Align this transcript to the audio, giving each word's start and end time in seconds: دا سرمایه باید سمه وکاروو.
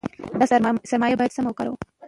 دا 0.39 0.45
سرمایه 0.91 1.15
باید 1.19 1.31
سمه 1.35 1.49
وکاروو. 1.51 1.77